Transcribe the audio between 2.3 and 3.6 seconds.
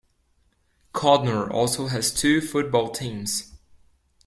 football teams.